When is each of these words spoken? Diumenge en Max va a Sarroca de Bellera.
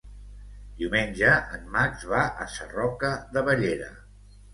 Diumenge 0.77 1.33
en 1.57 1.67
Max 1.75 2.05
va 2.13 2.21
a 2.45 2.47
Sarroca 2.53 3.13
de 3.37 3.45
Bellera. 3.51 3.91